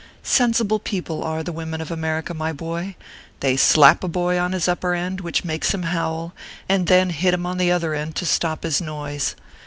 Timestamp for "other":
7.71-7.93